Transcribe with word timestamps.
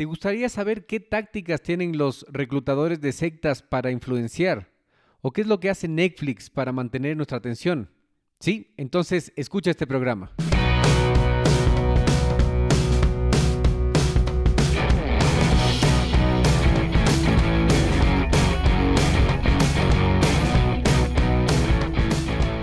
¿Te 0.00 0.06
gustaría 0.06 0.48
saber 0.48 0.86
qué 0.86 0.98
tácticas 0.98 1.60
tienen 1.60 1.98
los 1.98 2.24
reclutadores 2.30 3.02
de 3.02 3.12
sectas 3.12 3.60
para 3.60 3.90
influenciar? 3.90 4.70
¿O 5.20 5.30
qué 5.30 5.42
es 5.42 5.46
lo 5.46 5.60
que 5.60 5.68
hace 5.68 5.88
Netflix 5.88 6.48
para 6.48 6.72
mantener 6.72 7.18
nuestra 7.18 7.36
atención? 7.36 7.90
Sí, 8.38 8.72
entonces 8.78 9.30
escucha 9.36 9.72
este 9.72 9.86
programa. 9.86 10.32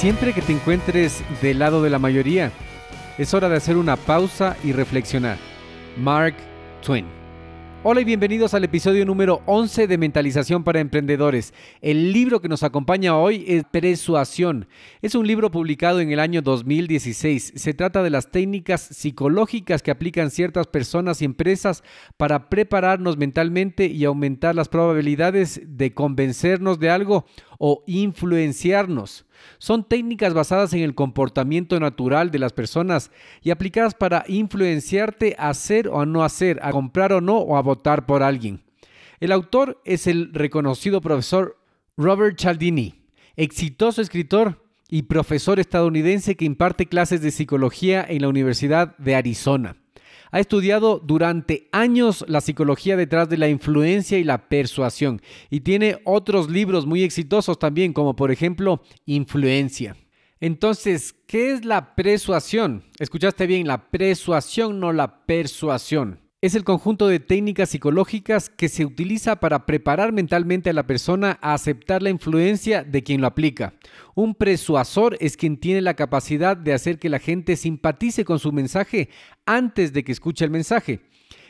Siempre 0.00 0.32
que 0.32 0.40
te 0.40 0.54
encuentres 0.54 1.22
del 1.42 1.58
lado 1.58 1.82
de 1.82 1.90
la 1.90 1.98
mayoría, 1.98 2.50
es 3.18 3.34
hora 3.34 3.50
de 3.50 3.56
hacer 3.56 3.76
una 3.76 3.96
pausa 3.96 4.56
y 4.64 4.72
reflexionar. 4.72 5.36
Mark 5.98 6.34
Twain. 6.82 7.04
Hola 7.82 8.00
y 8.00 8.04
bienvenidos 8.04 8.54
al 8.54 8.64
episodio 8.64 9.04
número 9.04 9.42
11 9.44 9.86
de 9.86 9.98
Mentalización 9.98 10.64
para 10.64 10.80
Emprendedores. 10.80 11.52
El 11.82 12.14
libro 12.14 12.40
que 12.40 12.48
nos 12.48 12.62
acompaña 12.62 13.14
hoy 13.14 13.44
es 13.46 13.64
Persuasión. 13.64 14.68
Es 15.02 15.14
un 15.14 15.26
libro 15.26 15.50
publicado 15.50 16.00
en 16.00 16.10
el 16.10 16.20
año 16.20 16.40
2016. 16.40 17.52
Se 17.56 17.74
trata 17.74 18.02
de 18.02 18.08
las 18.08 18.30
técnicas 18.30 18.80
psicológicas 18.80 19.82
que 19.82 19.90
aplican 19.90 20.30
ciertas 20.30 20.66
personas 20.66 21.20
y 21.20 21.26
empresas 21.26 21.84
para 22.16 22.48
prepararnos 22.48 23.18
mentalmente 23.18 23.84
y 23.84 24.06
aumentar 24.06 24.54
las 24.54 24.70
probabilidades 24.70 25.60
de 25.66 25.92
convencernos 25.92 26.78
de 26.78 26.88
algo 26.88 27.26
o 27.58 27.84
influenciarnos. 27.86 29.26
Son 29.58 29.84
técnicas 29.84 30.34
basadas 30.34 30.72
en 30.72 30.80
el 30.80 30.94
comportamiento 30.94 31.78
natural 31.78 32.30
de 32.30 32.38
las 32.38 32.52
personas 32.52 33.10
y 33.42 33.50
aplicadas 33.50 33.94
para 33.94 34.24
influenciarte 34.28 35.36
a 35.38 35.50
hacer 35.50 35.88
o 35.88 36.00
a 36.00 36.06
no 36.06 36.24
hacer, 36.24 36.58
a 36.62 36.70
comprar 36.70 37.12
o 37.12 37.20
no 37.20 37.38
o 37.38 37.56
a 37.56 37.62
votar 37.62 38.06
por 38.06 38.22
alguien. 38.22 38.62
El 39.20 39.32
autor 39.32 39.80
es 39.84 40.06
el 40.06 40.32
reconocido 40.32 41.00
profesor 41.00 41.58
Robert 41.96 42.38
Cialdini, 42.38 43.02
exitoso 43.36 44.00
escritor 44.00 44.64
y 44.88 45.02
profesor 45.02 45.60
estadounidense 45.60 46.36
que 46.36 46.44
imparte 46.44 46.86
clases 46.86 47.20
de 47.22 47.30
psicología 47.30 48.04
en 48.08 48.22
la 48.22 48.28
Universidad 48.28 48.96
de 48.98 49.14
Arizona. 49.14 49.79
Ha 50.30 50.40
estudiado 50.40 50.98
durante 50.98 51.68
años 51.72 52.24
la 52.28 52.40
psicología 52.40 52.96
detrás 52.96 53.28
de 53.28 53.36
la 53.36 53.48
influencia 53.48 54.18
y 54.18 54.24
la 54.24 54.48
persuasión 54.48 55.20
y 55.50 55.60
tiene 55.60 56.00
otros 56.04 56.48
libros 56.48 56.86
muy 56.86 57.02
exitosos 57.02 57.58
también, 57.58 57.92
como 57.92 58.14
por 58.14 58.30
ejemplo 58.30 58.82
Influencia. 59.06 59.96
Entonces, 60.40 61.14
¿qué 61.26 61.52
es 61.52 61.64
la 61.64 61.94
persuasión? 61.94 62.84
Escuchaste 62.98 63.46
bien, 63.46 63.66
la 63.66 63.90
persuasión, 63.90 64.80
no 64.80 64.92
la 64.92 65.26
persuasión 65.26 66.20
es 66.42 66.54
el 66.54 66.64
conjunto 66.64 67.06
de 67.06 67.20
técnicas 67.20 67.68
psicológicas 67.68 68.48
que 68.48 68.70
se 68.70 68.86
utiliza 68.86 69.36
para 69.36 69.66
preparar 69.66 70.12
mentalmente 70.12 70.70
a 70.70 70.72
la 70.72 70.86
persona 70.86 71.38
a 71.42 71.52
aceptar 71.52 72.02
la 72.02 72.08
influencia 72.08 72.82
de 72.82 73.02
quien 73.02 73.20
lo 73.20 73.26
aplica. 73.26 73.74
Un 74.14 74.34
persuasor 74.34 75.18
es 75.20 75.36
quien 75.36 75.58
tiene 75.58 75.82
la 75.82 75.94
capacidad 75.94 76.56
de 76.56 76.72
hacer 76.72 76.98
que 76.98 77.10
la 77.10 77.18
gente 77.18 77.56
simpatice 77.56 78.24
con 78.24 78.38
su 78.38 78.52
mensaje 78.52 79.10
antes 79.44 79.92
de 79.92 80.02
que 80.02 80.12
escuche 80.12 80.44
el 80.44 80.50
mensaje. 80.50 81.00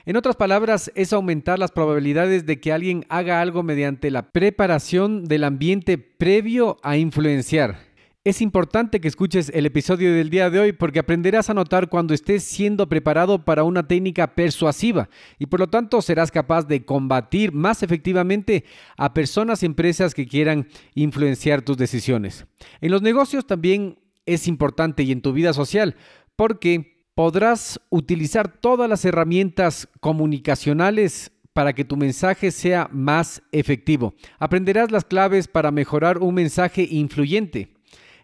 En 0.06 0.16
otras 0.16 0.34
palabras, 0.34 0.90
es 0.96 1.12
aumentar 1.12 1.58
las 1.58 1.70
probabilidades 1.70 2.44
de 2.46 2.58
que 2.58 2.72
alguien 2.72 3.04
haga 3.10 3.40
algo 3.40 3.62
mediante 3.62 4.10
la 4.10 4.32
preparación 4.32 5.24
del 5.24 5.44
ambiente 5.44 5.98
previo 5.98 6.78
a 6.82 6.96
influenciar. 6.96 7.89
Es 8.22 8.42
importante 8.42 9.00
que 9.00 9.08
escuches 9.08 9.50
el 9.54 9.64
episodio 9.64 10.12
del 10.12 10.28
día 10.28 10.50
de 10.50 10.60
hoy 10.60 10.72
porque 10.72 10.98
aprenderás 10.98 11.48
a 11.48 11.54
notar 11.54 11.88
cuando 11.88 12.12
estés 12.12 12.44
siendo 12.44 12.86
preparado 12.86 13.46
para 13.46 13.64
una 13.64 13.88
técnica 13.88 14.34
persuasiva 14.34 15.08
y 15.38 15.46
por 15.46 15.60
lo 15.60 15.68
tanto 15.68 16.02
serás 16.02 16.30
capaz 16.30 16.66
de 16.66 16.84
combatir 16.84 17.50
más 17.52 17.82
efectivamente 17.82 18.66
a 18.98 19.14
personas 19.14 19.62
y 19.62 19.66
empresas 19.66 20.12
que 20.12 20.28
quieran 20.28 20.68
influenciar 20.94 21.62
tus 21.62 21.78
decisiones. 21.78 22.44
En 22.82 22.90
los 22.90 23.00
negocios 23.00 23.46
también 23.46 23.98
es 24.26 24.46
importante 24.48 25.02
y 25.02 25.12
en 25.12 25.22
tu 25.22 25.32
vida 25.32 25.54
social 25.54 25.96
porque 26.36 27.06
podrás 27.14 27.80
utilizar 27.88 28.52
todas 28.52 28.86
las 28.86 29.06
herramientas 29.06 29.88
comunicacionales 30.00 31.32
para 31.54 31.72
que 31.72 31.86
tu 31.86 31.96
mensaje 31.96 32.50
sea 32.50 32.86
más 32.92 33.42
efectivo. 33.50 34.12
Aprenderás 34.38 34.90
las 34.90 35.06
claves 35.06 35.48
para 35.48 35.70
mejorar 35.70 36.18
un 36.18 36.34
mensaje 36.34 36.86
influyente. 36.90 37.79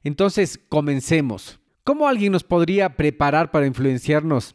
Entonces, 0.07 0.61
comencemos. 0.69 1.59
¿Cómo 1.83 2.07
alguien 2.07 2.31
nos 2.31 2.45
podría 2.45 2.95
preparar 2.95 3.51
para 3.51 3.67
influenciarnos? 3.67 4.55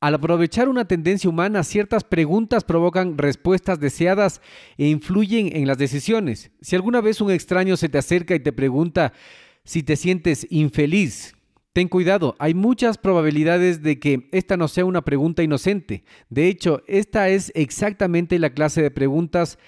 Al 0.00 0.14
aprovechar 0.14 0.68
una 0.68 0.86
tendencia 0.86 1.28
humana, 1.28 1.64
ciertas 1.64 2.04
preguntas 2.04 2.62
provocan 2.62 3.18
respuestas 3.18 3.80
deseadas 3.80 4.40
e 4.78 4.86
influyen 4.86 5.56
en 5.56 5.66
las 5.66 5.76
decisiones. 5.76 6.52
Si 6.60 6.76
alguna 6.76 7.00
vez 7.00 7.20
un 7.20 7.32
extraño 7.32 7.76
se 7.76 7.88
te 7.88 7.98
acerca 7.98 8.36
y 8.36 8.38
te 8.38 8.52
pregunta 8.52 9.12
si 9.64 9.82
te 9.82 9.96
sientes 9.96 10.46
infeliz, 10.50 11.34
ten 11.72 11.88
cuidado, 11.88 12.36
hay 12.38 12.54
muchas 12.54 12.96
probabilidades 12.96 13.82
de 13.82 13.98
que 13.98 14.28
esta 14.30 14.56
no 14.56 14.68
sea 14.68 14.84
una 14.84 15.02
pregunta 15.02 15.42
inocente. 15.42 16.04
De 16.30 16.46
hecho, 16.46 16.84
esta 16.86 17.28
es 17.28 17.50
exactamente 17.56 18.38
la 18.38 18.50
clase 18.50 18.82
de 18.82 18.92
preguntas 18.92 19.58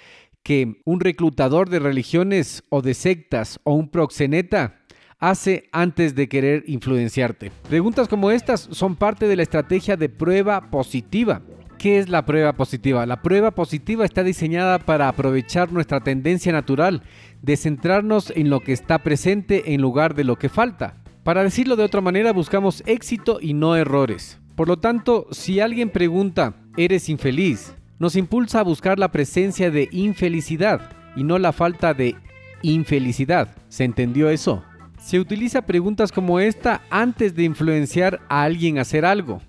que 0.45 0.81
un 0.85 1.01
reclutador 1.01 1.71
de 1.71 1.81
religiones 1.81 2.63
o 2.69 2.83
de 2.83 2.95
sectas 2.95 3.59
o 3.65 3.75
un 3.75 3.89
proxeneta 3.89 4.84
hace 5.29 5.69
antes 5.73 6.15
de 6.15 6.29
querer 6.29 6.65
influenciarte? 6.67 7.51
Preguntas 7.69 8.09
como 8.09 8.31
estas 8.31 8.69
son 8.71 8.97
parte 8.97 9.27
de 9.27 9.37
la 9.37 9.43
estrategia 9.43 9.97
de 9.97 10.09
prueba 10.09 10.71
positiva. 10.71 11.43
¿Qué 11.79 11.99
es 11.99 12.09
la 12.09 12.25
prueba 12.25 12.55
positiva? 12.55 13.05
La 13.07 13.23
prueba 13.23 13.51
positiva 13.51 14.05
está 14.05 14.23
diseñada 14.23 14.79
para 14.79 15.09
aprovechar 15.09 15.73
nuestra 15.73 16.01
tendencia 16.01 16.53
natural 16.53 17.03
de 17.43 17.57
centrarnos 17.57 18.33
en 18.35 18.49
lo 18.49 18.61
que 18.61 18.73
está 18.73 19.01
presente 19.01 19.75
en 19.75 19.81
lugar 19.81 20.15
de 20.15 20.25
lo 20.25 20.37
que 20.37 20.49
falta. 20.49 21.03
Para 21.25 21.43
decirlo 21.43 21.77
de 21.77 21.85
otra 21.85 22.01
manera, 22.01 22.33
buscamos 22.33 22.83
éxito 22.87 23.39
y 23.41 23.55
no 23.55 23.77
errores. 23.77 24.39
Por 24.57 24.69
lo 24.69 24.79
tanto, 24.79 25.27
si 25.31 25.61
alguien 25.61 25.91
pregunta, 25.91 26.55
¿eres 26.77 27.09
infeliz? 27.09 27.75
Nos 27.99 28.15
impulsa 28.15 28.61
a 28.61 28.65
buscar 28.65 28.99
la 28.99 29.11
presencia 29.11 29.71
de 29.71 29.89
infelicidad 29.91 30.91
y 31.17 31.25
no 31.25 31.39
la 31.39 31.53
falta 31.53 31.95
de 31.95 32.15
infelicidad. 32.63 33.57
¿Se 33.69 33.85
entendió 33.85 34.31
eso? 34.31 34.63
Se 35.05 35.21
utiliza 35.21 35.61
preguntas 35.61 36.11
como 36.11 36.41
esta 36.41 36.81
antes 36.89 37.37
de 37.37 37.45
influenciar 37.45 38.23
a 38.31 38.43
alguien 38.43 38.79
a 38.79 38.81
hacer 38.81 39.05
algo. 39.05 39.43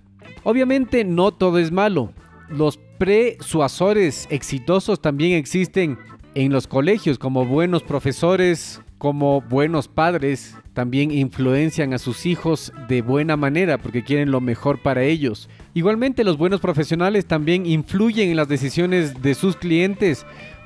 Obviamente 0.44 1.06
no 1.06 1.32
todo 1.32 1.60
es 1.60 1.72
malo. 1.72 2.12
Los 2.50 2.78
presuasores 2.98 4.28
exitosos 4.30 5.02
también 5.02 5.38
existen 5.38 5.98
en 6.34 6.52
los 6.52 6.68
colegios 6.68 7.18
como 7.18 7.46
buenos 7.46 7.84
profesores, 7.84 8.82
como 8.98 9.40
buenos 9.40 9.88
padres, 9.88 10.58
también 10.74 11.10
influencian 11.10 11.94
a 11.94 12.00
sus 12.00 12.26
hijos 12.26 12.74
de 12.90 13.02
buena 13.02 13.38
manera 13.38 13.78
porque 13.78 14.04
quieren 14.04 14.32
lo 14.32 14.42
mejor 14.42 14.82
para 14.82 15.04
ellos. 15.04 15.50
Igualmente 15.74 16.26
los 16.26 16.38
buenos 16.38 16.60
profesionales 16.60 17.28
también 17.28 17.66
influyen 17.66 18.30
en 18.30 18.36
las 18.36 18.50
decisiones 18.50 19.22
de 19.22 19.34
sus 19.36 19.56
clientes 19.56 20.26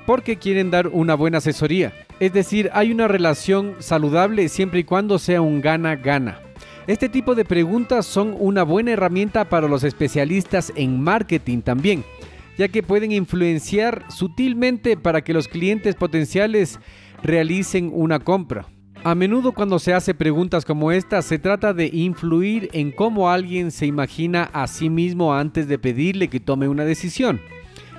porque 0.10 0.38
quieren 0.38 0.72
dar 0.72 0.88
una 0.88 1.14
buena 1.14 1.38
asesoría. 1.38 1.94
Es 2.20 2.34
decir, 2.34 2.72
hay 2.74 2.92
una 2.92 3.08
relación 3.08 3.76
saludable 3.78 4.50
siempre 4.50 4.80
y 4.80 4.84
cuando 4.84 5.20
sea 5.20 5.40
un 5.40 5.62
gana-gana. 5.62 6.40
Este 6.88 7.10
tipo 7.10 7.36
de 7.36 7.46
preguntas 7.46 8.08
son 8.08 8.36
una 8.40 8.64
buena 8.64 8.90
herramienta 8.90 9.48
para 9.48 9.68
los 9.68 9.84
especialistas 9.84 10.74
en 10.76 11.00
marketing 11.00 11.62
también, 11.62 12.04
ya 12.58 12.70
que 12.70 12.82
pueden 12.82 13.12
influenciar 13.12 14.04
sutilmente 14.10 14.98
para 14.98 15.24
que 15.24 15.32
los 15.32 15.48
clientes 15.48 15.94
potenciales 15.94 16.80
realicen 17.22 17.92
una 17.94 18.18
compra. 18.18 18.66
A 19.04 19.14
menudo 19.14 19.52
cuando 19.52 19.78
se 19.78 19.94
hace 19.94 20.16
preguntas 20.16 20.66
como 20.66 20.92
esta, 20.92 21.22
se 21.22 21.38
trata 21.38 21.72
de 21.76 21.86
influir 21.86 22.70
en 22.74 22.92
cómo 22.92 23.30
alguien 23.30 23.70
se 23.70 23.86
imagina 23.86 24.50
a 24.54 24.66
sí 24.66 24.90
mismo 24.90 25.36
antes 25.36 25.68
de 25.68 25.78
pedirle 25.78 26.30
que 26.30 26.40
tome 26.40 26.68
una 26.68 26.84
decisión. 26.84 27.40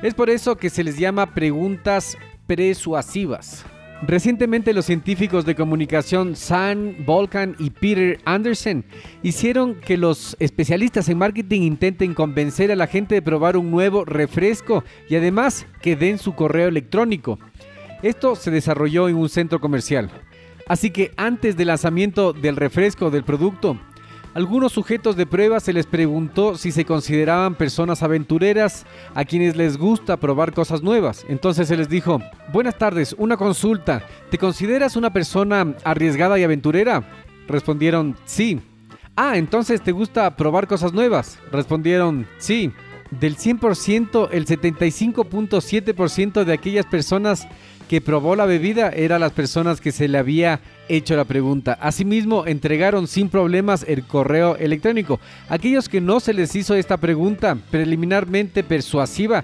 Es 0.02 0.14
por 0.14 0.30
eso 0.30 0.56
que 0.56 0.70
se 0.70 0.82
les 0.82 0.98
llama 0.98 1.34
preguntas 1.34 2.16
persuasivas. 2.46 3.66
Recientemente 4.02 4.72
los 4.72 4.86
científicos 4.86 5.44
de 5.44 5.54
comunicación 5.54 6.36
Sam 6.36 7.04
Volkan 7.04 7.54
y 7.58 7.68
Peter 7.68 8.18
Anderson 8.24 8.82
hicieron 9.22 9.74
que 9.74 9.98
los 9.98 10.38
especialistas 10.40 11.10
en 11.10 11.18
marketing 11.18 11.60
intenten 11.60 12.14
convencer 12.14 12.72
a 12.72 12.76
la 12.76 12.86
gente 12.86 13.14
de 13.14 13.20
probar 13.20 13.58
un 13.58 13.70
nuevo 13.70 14.06
refresco 14.06 14.84
y 15.10 15.16
además 15.16 15.66
que 15.82 15.96
den 15.96 16.16
su 16.16 16.34
correo 16.34 16.68
electrónico. 16.68 17.38
Esto 18.02 18.36
se 18.36 18.50
desarrolló 18.50 19.06
en 19.10 19.16
un 19.16 19.28
centro 19.28 19.60
comercial. 19.60 20.10
Así 20.66 20.90
que 20.90 21.12
antes 21.18 21.58
del 21.58 21.66
lanzamiento 21.68 22.32
del 22.32 22.56
refresco 22.56 23.10
del 23.10 23.24
producto, 23.24 23.78
algunos 24.34 24.72
sujetos 24.72 25.16
de 25.16 25.26
prueba 25.26 25.60
se 25.60 25.72
les 25.72 25.86
preguntó 25.86 26.56
si 26.56 26.72
se 26.72 26.84
consideraban 26.84 27.54
personas 27.54 28.02
aventureras 28.02 28.86
a 29.14 29.24
quienes 29.24 29.56
les 29.56 29.76
gusta 29.76 30.16
probar 30.16 30.52
cosas 30.52 30.82
nuevas. 30.82 31.24
Entonces 31.28 31.68
se 31.68 31.76
les 31.76 31.88
dijo, 31.88 32.20
buenas 32.52 32.78
tardes, 32.78 33.14
una 33.18 33.36
consulta, 33.36 34.02
¿te 34.30 34.38
consideras 34.38 34.96
una 34.96 35.12
persona 35.12 35.74
arriesgada 35.84 36.38
y 36.38 36.44
aventurera? 36.44 37.02
Respondieron, 37.48 38.16
sí. 38.24 38.60
Ah, 39.16 39.36
entonces 39.36 39.82
te 39.82 39.92
gusta 39.92 40.36
probar 40.36 40.66
cosas 40.66 40.92
nuevas? 40.92 41.38
Respondieron, 41.50 42.26
sí. 42.38 42.72
Del 43.10 43.36
100%, 43.36 44.28
el 44.30 44.46
75.7% 44.46 46.44
de 46.44 46.52
aquellas 46.52 46.86
personas 46.86 47.48
que 47.88 48.00
probó 48.00 48.36
la 48.36 48.46
bebida 48.46 48.90
eran 48.90 49.20
las 49.20 49.32
personas 49.32 49.80
que 49.80 49.90
se 49.90 50.06
le 50.06 50.16
había 50.16 50.60
hecho 50.88 51.16
la 51.16 51.24
pregunta. 51.24 51.76
Asimismo, 51.80 52.46
entregaron 52.46 53.08
sin 53.08 53.28
problemas 53.28 53.84
el 53.88 54.04
correo 54.04 54.54
electrónico. 54.54 55.18
Aquellos 55.48 55.88
que 55.88 56.00
no 56.00 56.20
se 56.20 56.32
les 56.32 56.54
hizo 56.54 56.76
esta 56.76 56.98
pregunta 56.98 57.58
preliminarmente 57.72 58.62
persuasiva, 58.62 59.42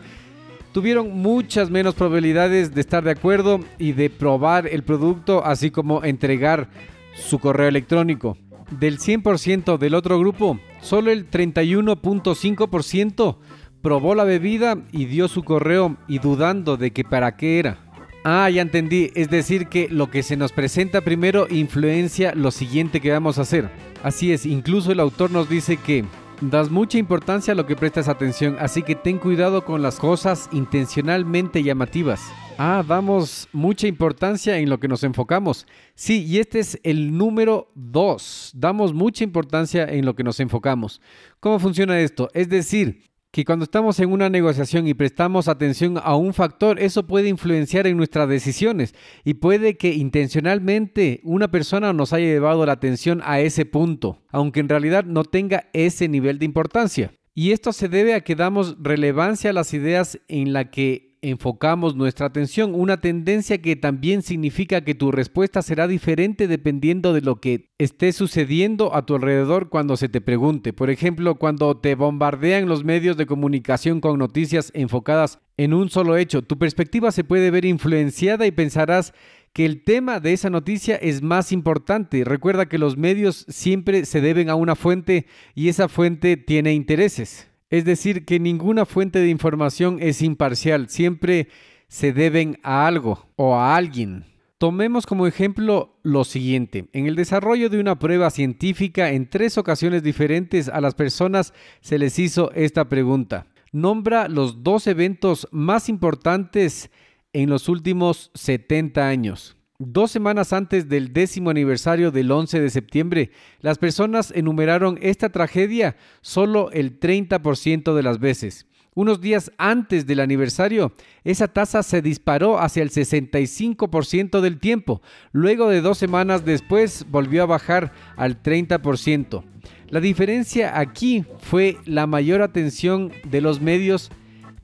tuvieron 0.73 1.11
muchas 1.11 1.71
menos 1.71 1.97
probabilidades 1.97 2.73
de 2.73 2.83
estar 2.83 3.03
de 3.03 3.11
acuerdo 3.11 3.59
y 3.81 3.93
de 3.93 4.11
probar 4.11 4.69
el 4.69 4.85
producto, 4.85 5.45
así 5.45 5.73
como 5.73 6.05
entregar 6.05 6.69
su 7.15 7.41
correo 7.41 7.67
electrónico. 7.67 8.39
Del 8.71 8.99
100% 8.99 9.79
del 9.79 9.95
otro 9.95 10.19
grupo, 10.19 10.59
solo 10.81 11.13
el 11.13 11.31
31.5% 11.31 13.37
probó 13.81 14.17
la 14.17 14.25
bebida 14.25 14.77
y 14.91 15.05
dio 15.05 15.29
su 15.29 15.45
correo 15.45 15.97
y 16.09 16.19
dudando 16.19 16.77
de 16.77 16.91
que 16.91 17.05
para 17.05 17.37
qué 17.37 17.61
era. 17.61 17.79
Ah, 18.25 18.51
ya 18.51 18.61
entendí. 18.61 19.13
Es 19.15 19.31
decir, 19.31 19.69
que 19.69 19.89
lo 19.89 20.11
que 20.11 20.25
se 20.25 20.37
nos 20.37 20.51
presenta 20.51 21.03
primero 21.03 21.47
influencia 21.49 22.35
lo 22.35 22.51
siguiente 22.51 23.01
que 23.01 23.13
vamos 23.13 23.39
a 23.39 23.43
hacer. 23.43 23.71
Así 24.03 24.33
es, 24.33 24.47
incluso 24.47 24.91
el 24.91 24.99
autor 24.99 25.31
nos 25.31 25.49
dice 25.49 25.77
que 25.77 26.05
das 26.41 26.71
mucha 26.71 26.99
importancia 26.99 27.53
a 27.53 27.57
lo 27.57 27.67
que 27.67 27.77
prestas 27.77 28.09
atención, 28.09 28.57
así 28.61 28.83
que 28.83 28.95
ten 28.95 29.19
cuidado 29.19 29.65
con 29.65 29.83
las 29.83 29.99
cosas 29.99 30.49
intencionalmente 30.53 31.63
llamativas. 31.63 32.23
Ah, 32.59 32.83
damos 32.87 33.49
mucha 33.53 33.87
importancia 33.87 34.59
en 34.59 34.71
lo 34.71 34.81
que 34.81 34.89
nos 34.89 35.03
enfocamos. 35.05 35.67
Sí, 35.95 36.25
y 36.25 36.39
este 36.39 36.59
es 36.59 36.81
el 36.83 37.17
número 37.17 37.71
dos. 37.75 38.51
Damos 38.55 38.95
mucha 38.95 39.25
importancia 39.25 39.85
en 39.85 40.07
lo 40.07 40.15
que 40.15 40.25
nos 40.25 40.41
enfocamos. 40.41 41.01
¿Cómo 41.41 41.59
funciona 41.59 42.01
esto? 42.01 42.31
Es 42.33 42.49
decir, 42.49 43.03
que 43.37 43.45
cuando 43.45 43.65
estamos 43.65 44.01
en 44.01 44.11
una 44.11 44.31
negociación 44.31 44.89
y 44.89 44.95
prestamos 44.95 45.47
atención 45.47 46.01
a 46.03 46.17
un 46.17 46.33
factor, 46.33 46.81
eso 46.81 47.07
puede 47.07 47.29
influenciar 47.29 47.87
en 47.87 47.99
nuestras 47.99 48.31
decisiones 48.31 48.95
y 49.25 49.35
puede 49.35 49.77
que 49.77 49.93
intencionalmente 49.93 51.21
una 51.23 51.51
persona 51.51 51.93
nos 51.93 52.15
haya 52.15 52.29
llevado 52.29 52.65
la 52.65 52.73
atención 52.73 53.21
a 53.27 53.41
ese 53.41 53.67
punto, 53.67 54.23
aunque 54.31 54.61
en 54.61 54.71
realidad 54.71 55.05
no 55.05 55.23
tenga 55.23 55.69
ese 55.75 56.09
nivel 56.09 56.39
de 56.39 56.47
importancia. 56.47 57.13
Y 57.35 57.53
esto 57.53 57.75
se 57.75 57.91
debe 57.91 58.15
a 58.15 58.23
que 58.23 58.37
damos 58.37 58.79
relevancia 58.81 59.51
a 59.51 59.53
las 59.53 59.75
ideas 59.75 60.19
en 60.29 60.55
la 60.55 60.71
que 60.71 61.06
enfocamos 61.23 61.97
nuestra 61.97 62.27
atención, 62.27 62.75
una 62.75 63.01
tendencia 63.01 63.59
que 63.59 63.77
también 63.77 64.23
significa 64.23 64.83
que 64.83 64.95
tu 64.95 65.11
respuesta 65.11 65.63
será 65.63 65.89
diferente 65.89 66.49
dependiendo 66.49 67.13
de 67.13 67.21
lo 67.21 67.41
que 67.41 67.71
esté 67.79 68.13
sucediendo 68.13 68.95
a 68.95 69.07
tu 69.07 69.15
alrededor 69.15 69.69
cuando 69.69 69.97
se 69.97 70.09
te 70.09 70.21
pregunte. 70.21 70.73
Por 70.73 70.91
ejemplo, 70.91 71.37
cuando 71.37 71.77
te 71.77 71.95
bombardean 71.95 72.69
los 72.69 72.85
medios 72.85 73.17
de 73.17 73.27
comunicación 73.27 74.01
con 74.01 74.19
noticias 74.19 74.71
enfocadas 74.75 75.41
en 75.57 75.75
un 75.75 75.91
solo 75.91 76.17
hecho, 76.17 76.43
tu 76.43 76.59
perspectiva 76.59 77.13
se 77.13 77.25
puede 77.25 77.51
ver 77.51 77.65
influenciada 77.65 78.47
y 78.47 78.51
pensarás 78.51 79.13
que 79.53 79.65
el 79.65 79.85
tema 79.85 80.21
de 80.21 80.35
esa 80.35 80.51
noticia 80.51 80.97
es 80.97 81.23
más 81.23 81.51
importante. 81.51 82.25
Recuerda 82.25 82.67
que 82.67 82.77
los 82.77 82.99
medios 82.99 83.47
siempre 83.49 84.05
se 84.05 84.21
deben 84.21 84.51
a 84.51 84.55
una 84.55 84.77
fuente 84.77 85.27
y 85.55 85.69
esa 85.69 85.89
fuente 85.89 86.37
tiene 86.37 86.75
intereses. 86.75 87.49
Es 87.71 87.85
decir, 87.85 88.25
que 88.25 88.39
ninguna 88.39 88.87
fuente 88.87 89.19
de 89.19 89.29
información 89.29 89.99
es 90.01 90.23
imparcial, 90.23 90.89
siempre 90.89 91.49
se 91.89 92.13
deben 92.13 92.59
a 92.63 92.87
algo 92.87 93.29
o 93.37 93.57
a 93.57 93.77
alguien. 93.77 94.25
Tomemos 94.59 95.05
como 95.05 95.27
ejemplo 95.27 95.99
lo 96.03 96.25
siguiente. 96.25 96.89
En 96.93 97.07
el 97.07 97.15
desarrollo 97.15 97.69
de 97.69 97.79
una 97.79 97.99
prueba 97.99 98.31
científica, 98.31 99.11
en 99.11 99.29
tres 99.29 99.59
ocasiones 99.59 100.03
diferentes 100.03 100.69
a 100.69 100.81
las 100.81 100.95
personas 100.95 101.53
se 101.81 101.99
les 101.99 102.19
hizo 102.19 102.53
esta 102.53 102.89
pregunta. 102.89 103.49
Nombra 103.73 104.29
los 104.29 104.63
dos 104.63 104.87
eventos 104.87 105.47
más 105.51 105.91
importantes 105.91 106.91
en 107.35 107.51
los 107.51 107.69
últimos 107.69 108.31
70 108.35 109.07
años. 109.07 109.57
Dos 109.79 110.11
semanas 110.11 110.55
antes 110.55 110.89
del 110.89 111.13
décimo 111.13 111.51
aniversario 111.51 112.11
del 112.11 112.31
11 112.31 112.61
de 112.61 112.71
septiembre, 112.71 113.31
las 113.61 113.77
personas 113.77 114.33
enumeraron 114.35 114.99
esta 115.03 115.29
tragedia 115.29 115.97
solo 116.23 116.71
el 116.73 116.99
30% 116.99 117.95
de 117.95 118.03
las 118.03 118.19
veces. 118.19 118.67
Unos 118.95 119.21
días 119.21 119.53
antes 119.59 120.07
del 120.07 120.21
aniversario, 120.21 120.95
esa 121.25 121.49
tasa 121.49 121.83
se 121.83 122.01
disparó 122.01 122.59
hacia 122.59 122.83
el 122.83 122.91
65% 122.91 124.41
del 124.41 124.59
tiempo. 124.59 125.03
Luego 125.33 125.69
de 125.69 125.83
dos 125.83 125.99
semanas 125.99 126.47
después 126.47 127.05
volvió 127.11 127.43
a 127.43 127.47
bajar 127.47 127.93
al 128.17 128.43
30%. 128.43 129.45
La 129.91 130.01
diferencia 130.01 130.79
aquí 130.79 131.27
fue 131.41 131.77
la 131.85 132.07
mayor 132.07 132.41
atención 132.41 133.13
de 133.25 133.43
los 133.43 133.61
medios 133.61 134.11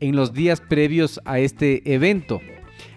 en 0.00 0.16
los 0.16 0.32
días 0.32 0.62
previos 0.62 1.20
a 1.26 1.38
este 1.38 1.92
evento. 1.92 2.40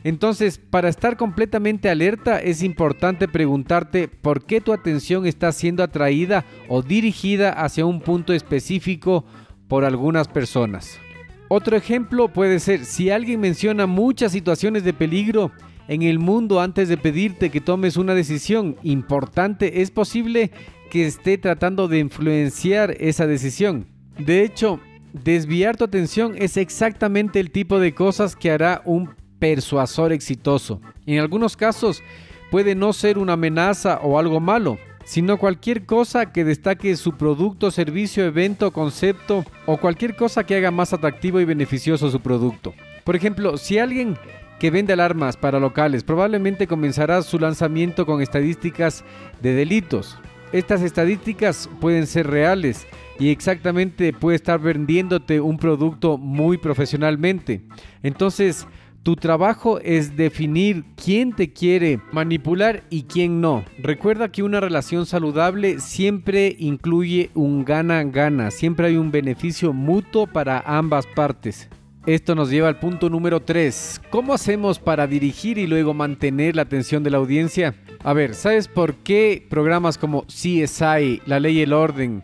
Entonces, 0.05 0.59
para 0.59 0.87
estar 0.87 1.17
completamente 1.17 1.89
alerta 1.89 2.39
es 2.39 2.61
importante 2.61 3.27
preguntarte 3.27 4.07
por 4.07 4.45
qué 4.45 4.61
tu 4.61 4.71
atención 4.71 5.25
está 5.25 5.51
siendo 5.51 5.81
atraída 5.81 6.45
o 6.69 6.83
dirigida 6.83 7.49
hacia 7.49 7.87
un 7.87 8.01
punto 8.01 8.31
específico 8.31 9.25
por 9.67 9.83
algunas 9.83 10.27
personas. 10.27 10.99
Otro 11.47 11.75
ejemplo 11.75 12.27
puede 12.27 12.59
ser 12.59 12.85
si 12.85 13.09
alguien 13.09 13.39
menciona 13.39 13.87
muchas 13.87 14.31
situaciones 14.31 14.83
de 14.83 14.93
peligro 14.93 15.51
en 15.87 16.03
el 16.03 16.19
mundo 16.19 16.61
antes 16.61 16.87
de 16.87 16.97
pedirte 16.97 17.49
que 17.49 17.59
tomes 17.59 17.97
una 17.97 18.13
decisión 18.13 18.75
importante, 18.83 19.81
es 19.81 19.89
posible 19.89 20.51
que 20.91 21.07
esté 21.07 21.39
tratando 21.39 21.87
de 21.87 21.97
influenciar 21.97 22.95
esa 22.99 23.25
decisión. 23.25 23.87
De 24.19 24.43
hecho, 24.43 24.79
desviar 25.13 25.77
tu 25.77 25.83
atención 25.83 26.35
es 26.37 26.57
exactamente 26.57 27.39
el 27.39 27.49
tipo 27.49 27.79
de 27.79 27.95
cosas 27.95 28.35
que 28.35 28.51
hará 28.51 28.83
un 28.85 29.24
persuasor 29.39 30.11
exitoso. 30.11 30.81
En 31.05 31.19
algunos 31.19 31.55
casos 31.57 32.01
puede 32.51 32.75
no 32.75 32.93
ser 32.93 33.17
una 33.17 33.33
amenaza 33.33 33.99
o 34.01 34.19
algo 34.19 34.39
malo, 34.39 34.77
sino 35.03 35.37
cualquier 35.37 35.85
cosa 35.85 36.31
que 36.31 36.43
destaque 36.43 36.95
su 36.95 37.13
producto, 37.13 37.71
servicio, 37.71 38.25
evento, 38.25 38.71
concepto 38.71 39.45
o 39.65 39.77
cualquier 39.77 40.15
cosa 40.15 40.43
que 40.45 40.55
haga 40.55 40.71
más 40.71 40.93
atractivo 40.93 41.39
y 41.39 41.45
beneficioso 41.45 42.09
su 42.09 42.19
producto. 42.19 42.73
Por 43.03 43.15
ejemplo, 43.15 43.57
si 43.57 43.77
alguien 43.77 44.17
que 44.59 44.71
vende 44.71 44.93
alarmas 44.93 45.37
para 45.37 45.59
locales 45.59 46.03
probablemente 46.03 46.67
comenzará 46.67 47.21
su 47.21 47.39
lanzamiento 47.39 48.05
con 48.05 48.21
estadísticas 48.21 49.03
de 49.41 49.53
delitos. 49.53 50.17
Estas 50.51 50.81
estadísticas 50.81 51.69
pueden 51.81 52.07
ser 52.07 52.27
reales 52.27 52.87
y 53.19 53.29
exactamente 53.29 54.13
puede 54.13 54.37
estar 54.37 54.59
vendiéndote 54.59 55.41
un 55.41 55.57
producto 55.57 56.17
muy 56.17 56.57
profesionalmente. 56.57 57.63
Entonces, 58.03 58.67
tu 59.05 59.15
trabajo 59.15 59.79
es 59.81 60.17
definir 60.17 60.83
quién 60.95 61.31
te 61.31 61.53
quiere 61.53 61.99
manipular 62.11 62.81
y 62.89 63.03
quién 63.03 63.39
no. 63.39 63.63
Recuerda 63.77 64.31
que 64.31 64.41
una 64.41 64.59
relación 64.59 65.05
saludable 65.05 65.79
siempre 65.79 66.55
incluye 66.57 67.29
un 67.35 67.63
gana-gana, 67.65 68.49
siempre 68.49 68.87
hay 68.87 68.97
un 68.97 69.11
beneficio 69.11 69.73
mutuo 69.73 70.25
para 70.25 70.59
ambas 70.65 71.05
partes. 71.05 71.69
Esto 72.07 72.33
nos 72.33 72.49
lleva 72.49 72.67
al 72.67 72.79
punto 72.79 73.07
número 73.07 73.41
3. 73.41 74.01
¿Cómo 74.09 74.33
hacemos 74.33 74.79
para 74.79 75.05
dirigir 75.05 75.59
y 75.59 75.67
luego 75.67 75.93
mantener 75.93 76.55
la 76.55 76.63
atención 76.63 77.03
de 77.03 77.11
la 77.11 77.17
audiencia? 77.17 77.75
A 78.03 78.13
ver, 78.13 78.33
¿sabes 78.33 78.67
por 78.67 78.95
qué 78.95 79.45
programas 79.47 79.99
como 79.99 80.23
CSI, 80.23 81.21
La 81.27 81.39
Ley 81.39 81.59
y 81.59 81.61
el 81.61 81.73
Orden, 81.73 82.23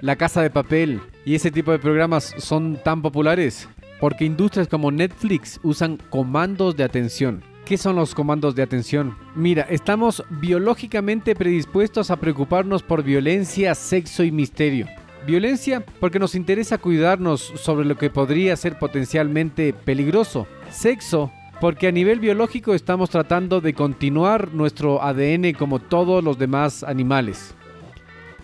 La 0.00 0.16
Casa 0.16 0.40
de 0.40 0.48
Papel 0.48 1.02
y 1.26 1.34
ese 1.34 1.50
tipo 1.50 1.72
de 1.72 1.78
programas 1.78 2.34
son 2.38 2.78
tan 2.82 3.02
populares? 3.02 3.68
Porque 4.02 4.24
industrias 4.24 4.66
como 4.66 4.90
Netflix 4.90 5.60
usan 5.62 5.96
comandos 6.10 6.76
de 6.76 6.82
atención. 6.82 7.44
¿Qué 7.64 7.78
son 7.78 7.94
los 7.94 8.16
comandos 8.16 8.56
de 8.56 8.64
atención? 8.64 9.16
Mira, 9.36 9.62
estamos 9.70 10.24
biológicamente 10.28 11.36
predispuestos 11.36 12.10
a 12.10 12.16
preocuparnos 12.16 12.82
por 12.82 13.04
violencia, 13.04 13.76
sexo 13.76 14.24
y 14.24 14.32
misterio. 14.32 14.88
Violencia 15.24 15.84
porque 16.00 16.18
nos 16.18 16.34
interesa 16.34 16.78
cuidarnos 16.78 17.52
sobre 17.54 17.86
lo 17.86 17.96
que 17.96 18.10
podría 18.10 18.56
ser 18.56 18.76
potencialmente 18.76 19.72
peligroso. 19.72 20.48
Sexo 20.68 21.30
porque 21.60 21.86
a 21.86 21.92
nivel 21.92 22.18
biológico 22.18 22.74
estamos 22.74 23.08
tratando 23.08 23.60
de 23.60 23.72
continuar 23.72 24.52
nuestro 24.52 25.00
ADN 25.00 25.52
como 25.52 25.78
todos 25.78 26.24
los 26.24 26.40
demás 26.40 26.82
animales. 26.82 27.54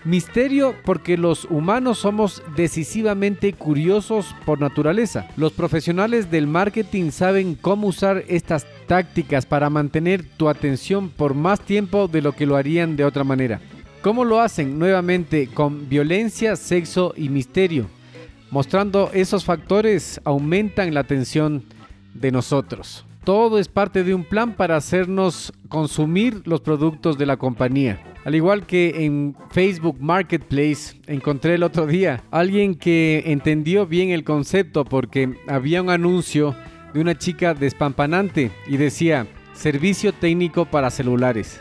Misterio 0.08 0.74
porque 0.86 1.18
los 1.18 1.44
humanos 1.50 1.98
somos 1.98 2.42
decisivamente 2.56 3.52
curiosos 3.52 4.34
por 4.46 4.58
naturaleza. 4.58 5.28
Los 5.36 5.52
profesionales 5.52 6.30
del 6.30 6.46
marketing 6.46 7.10
saben 7.10 7.54
cómo 7.54 7.88
usar 7.88 8.24
estas 8.26 8.66
tácticas 8.86 9.44
para 9.44 9.68
mantener 9.68 10.24
tu 10.24 10.48
atención 10.48 11.10
por 11.10 11.34
más 11.34 11.60
tiempo 11.60 12.08
de 12.08 12.22
lo 12.22 12.32
que 12.32 12.46
lo 12.46 12.56
harían 12.56 12.96
de 12.96 13.04
otra 13.04 13.22
manera. 13.22 13.60
¿Cómo 14.00 14.24
lo 14.24 14.40
hacen? 14.40 14.78
Nuevamente 14.78 15.46
con 15.46 15.90
violencia, 15.90 16.56
sexo 16.56 17.12
y 17.14 17.28
misterio. 17.28 17.84
Mostrando 18.50 19.10
esos 19.12 19.44
factores 19.44 20.22
aumentan 20.24 20.94
la 20.94 21.00
atención 21.00 21.64
de 22.14 22.32
nosotros. 22.32 23.04
Todo 23.24 23.58
es 23.58 23.68
parte 23.68 24.04
de 24.04 24.14
un 24.14 24.24
plan 24.24 24.54
para 24.54 24.76
hacernos 24.76 25.52
consumir 25.68 26.40
los 26.46 26.62
productos 26.62 27.18
de 27.18 27.26
la 27.26 27.36
compañía. 27.36 28.07
Al 28.24 28.34
igual 28.34 28.66
que 28.66 29.04
en 29.04 29.36
Facebook 29.50 29.96
Marketplace 30.00 31.00
encontré 31.06 31.54
el 31.54 31.62
otro 31.62 31.86
día 31.86 32.24
alguien 32.30 32.74
que 32.74 33.22
entendió 33.26 33.86
bien 33.86 34.10
el 34.10 34.24
concepto 34.24 34.84
porque 34.84 35.34
había 35.46 35.82
un 35.82 35.90
anuncio 35.90 36.54
de 36.92 37.00
una 37.00 37.16
chica 37.16 37.54
despampanante 37.54 38.50
y 38.66 38.76
decía 38.76 39.26
servicio 39.54 40.12
técnico 40.12 40.64
para 40.64 40.90
celulares. 40.90 41.60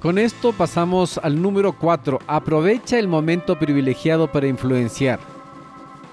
Con 0.00 0.18
esto 0.18 0.52
pasamos 0.52 1.18
al 1.18 1.40
número 1.40 1.78
4. 1.78 2.18
Aprovecha 2.26 2.98
el 2.98 3.08
momento 3.08 3.58
privilegiado 3.58 4.30
para 4.30 4.46
influenciar. 4.46 5.18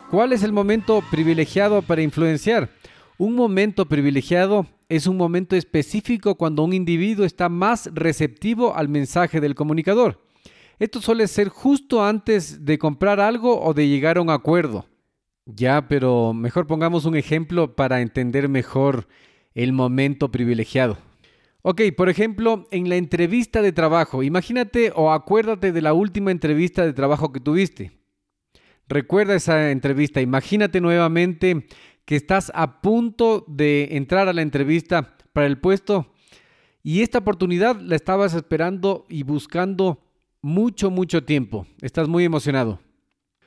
¿Cuál 0.09 0.31
es 0.31 0.43
el 0.43 0.53
momento 0.53 1.03
privilegiado 1.11 1.81
para 1.81 2.01
influenciar? 2.01 2.69
Un 3.17 3.35
momento 3.35 3.85
privilegiado 3.85 4.65
es 4.91 5.07
un 5.07 5.15
momento 5.15 5.55
específico 5.55 6.35
cuando 6.35 6.63
un 6.63 6.73
individuo 6.73 7.25
está 7.25 7.47
más 7.47 7.89
receptivo 7.93 8.75
al 8.75 8.89
mensaje 8.89 9.39
del 9.39 9.55
comunicador. 9.55 10.21
Esto 10.79 10.99
suele 10.99 11.29
ser 11.29 11.47
justo 11.47 12.03
antes 12.03 12.65
de 12.65 12.77
comprar 12.77 13.21
algo 13.21 13.63
o 13.63 13.73
de 13.73 13.87
llegar 13.87 14.17
a 14.17 14.21
un 14.21 14.29
acuerdo. 14.29 14.85
Ya, 15.45 15.87
pero 15.87 16.33
mejor 16.33 16.67
pongamos 16.67 17.05
un 17.05 17.15
ejemplo 17.15 17.73
para 17.73 18.01
entender 18.01 18.49
mejor 18.49 19.07
el 19.53 19.71
momento 19.71 20.29
privilegiado. 20.29 20.97
Ok, 21.61 21.83
por 21.95 22.09
ejemplo, 22.09 22.67
en 22.69 22.89
la 22.89 22.97
entrevista 22.97 23.61
de 23.61 23.71
trabajo, 23.71 24.23
imagínate 24.23 24.91
o 24.93 25.13
acuérdate 25.13 25.71
de 25.71 25.81
la 25.81 25.93
última 25.93 26.31
entrevista 26.31 26.85
de 26.85 26.91
trabajo 26.91 27.31
que 27.31 27.39
tuviste. 27.39 27.91
Recuerda 28.89 29.35
esa 29.35 29.71
entrevista, 29.71 30.19
imagínate 30.19 30.81
nuevamente 30.81 31.65
que 32.05 32.15
estás 32.15 32.51
a 32.55 32.81
punto 32.81 33.45
de 33.47 33.89
entrar 33.91 34.27
a 34.27 34.33
la 34.33 34.41
entrevista 34.41 35.15
para 35.33 35.47
el 35.47 35.57
puesto 35.57 36.11
y 36.83 37.01
esta 37.01 37.19
oportunidad 37.19 37.79
la 37.79 37.95
estabas 37.95 38.33
esperando 38.33 39.05
y 39.07 39.23
buscando 39.23 40.03
mucho, 40.41 40.89
mucho 40.89 41.23
tiempo. 41.23 41.67
Estás 41.81 42.07
muy 42.07 42.25
emocionado. 42.25 42.79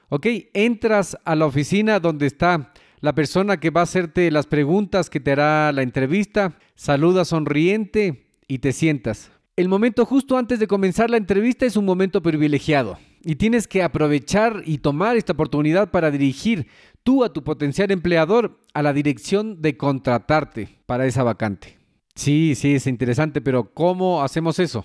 Ok, 0.09 0.27
entras 0.53 1.17
a 1.25 1.35
la 1.35 1.47
oficina 1.47 1.99
donde 1.99 2.27
está 2.27 2.73
la 3.01 3.15
persona 3.15 3.59
que 3.59 3.71
va 3.71 3.81
a 3.81 3.85
hacerte 3.85 4.31
las 4.31 4.47
preguntas, 4.47 5.11
que 5.11 5.21
te 5.21 5.33
hará 5.33 5.73
la 5.73 5.83
entrevista, 5.83 6.57
saluda 6.75 7.25
sonriente 7.25 8.29
y 8.47 8.59
te 8.59 8.73
sientas. 8.73 9.31
El 9.57 9.69
momento 9.69 10.05
justo 10.07 10.39
antes 10.39 10.59
de 10.59 10.67
comenzar 10.67 11.11
la 11.11 11.17
entrevista 11.17 11.67
es 11.67 11.77
un 11.77 11.85
momento 11.85 12.23
privilegiado 12.23 12.99
y 13.25 13.37
tienes 13.37 13.67
que 13.67 13.83
aprovechar 13.83 14.63
y 14.65 14.79
tomar 14.79 15.17
esta 15.17 15.33
oportunidad 15.33 15.91
para 15.91 16.11
dirigir 16.11 16.67
tú 17.03 17.25
a 17.25 17.33
tu 17.33 17.43
potencial 17.43 17.91
empleador 17.91 18.61
a 18.73 18.83
la 18.83 18.93
dirección 18.93 19.63
de 19.63 19.77
contratarte 19.77 20.79
para 20.87 21.07
esa 21.07 21.23
vacante. 21.23 21.79
Sí, 22.15 22.55
sí, 22.55 22.75
es 22.75 22.87
interesante, 22.87 23.41
pero 23.41 23.73
¿cómo 23.75 24.23
hacemos 24.23 24.59
eso? 24.59 24.85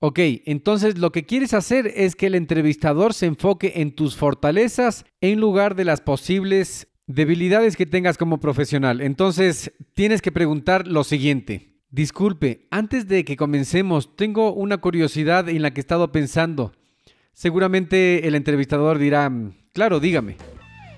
Ok, 0.00 0.18
entonces 0.44 0.98
lo 0.98 1.12
que 1.12 1.24
quieres 1.24 1.54
hacer 1.54 1.86
es 1.94 2.16
que 2.16 2.26
el 2.26 2.34
entrevistador 2.34 3.14
se 3.14 3.26
enfoque 3.26 3.74
en 3.76 3.94
tus 3.94 4.16
fortalezas 4.16 5.04
en 5.20 5.40
lugar 5.40 5.76
de 5.76 5.84
las 5.84 6.00
posibles 6.00 6.88
Debilidades 7.06 7.76
que 7.76 7.84
tengas 7.84 8.16
como 8.16 8.40
profesional. 8.40 9.02
Entonces, 9.02 9.72
tienes 9.92 10.22
que 10.22 10.32
preguntar 10.32 10.88
lo 10.88 11.04
siguiente. 11.04 11.82
Disculpe, 11.90 12.66
antes 12.70 13.06
de 13.08 13.26
que 13.26 13.36
comencemos, 13.36 14.16
tengo 14.16 14.54
una 14.54 14.78
curiosidad 14.78 15.50
en 15.50 15.60
la 15.60 15.72
que 15.72 15.80
he 15.80 15.82
estado 15.82 16.12
pensando. 16.12 16.72
Seguramente 17.34 18.28
el 18.28 18.36
entrevistador 18.36 18.98
dirá, 18.98 19.30
claro, 19.72 19.98
dígame. 19.98 20.36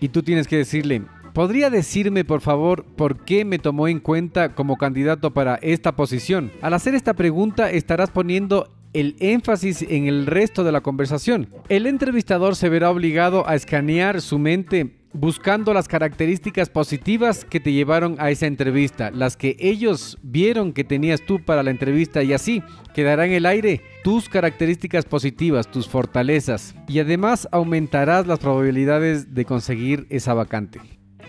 Y 0.01 0.11
tú 0.11 0.23
tienes 0.23 0.47
que 0.47 0.59
decirle, 0.59 1.03
¿podría 1.33 1.71
decirme 1.71 2.27
por 2.27 2.43
favor 2.43 2.85
por 2.85 3.25
qué 3.25 3.47
me 3.47 3.59
tomó 3.59 3.89
en 3.89 4.01
cuenta 4.01 4.55
como 4.55 4.77
candidato 4.77 5.33
para 5.33 5.55
esta 5.57 5.97
posición? 5.97 6.53
Al 6.61 6.75
hacer 6.75 6.95
esta 6.95 7.15
pregunta 7.15 7.71
estarás 7.71 8.11
poniendo 8.11 8.71
el 8.93 9.17
énfasis 9.19 9.81
en 9.83 10.07
el 10.07 10.27
resto 10.27 10.63
de 10.63 10.73
la 10.73 10.83
conversación. 10.83 11.49
El 11.71 11.87
entrevistador 11.87 12.55
se 12.55 12.69
verá 12.69 12.91
obligado 12.91 13.49
a 13.49 13.55
escanear 13.55 14.21
su 14.21 14.39
mente 14.39 14.95
buscando 15.17 15.73
las 15.73 15.89
características 15.89 16.69
positivas 16.69 17.45
que 17.45 17.61
te 17.61 17.73
llevaron 17.73 18.17
a 18.19 18.31
esa 18.31 18.47
entrevista, 18.47 19.11
las 19.11 19.37
que 19.37 19.57
ellos 19.59 20.19
vieron 20.23 20.73
que 20.73 20.85
tenías 20.85 21.23
tú 21.23 21.45
para 21.45 21.63
la 21.63 21.71
entrevista 21.71 22.23
y 22.23 22.33
así 22.33 22.63
quedará 22.95 23.27
en 23.27 23.33
el 23.33 23.47
aire 23.47 23.81
tus 24.05 24.29
características 24.29 25.05
positivas, 25.05 25.71
tus 25.71 25.89
fortalezas 25.89 26.75
y 26.89 27.01
además 27.01 27.49
aumentarás 27.51 28.27
las 28.27 28.39
probabilidades 28.39 29.35
de 29.35 29.45
conseguir 29.45 30.07
esa 30.11 30.35
vacante. 30.35 30.81